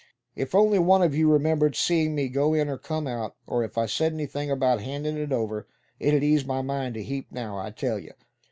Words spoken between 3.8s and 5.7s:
said anything about handin' it over,